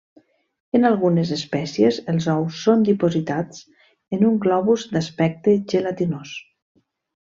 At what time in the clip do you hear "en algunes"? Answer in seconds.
0.77-1.33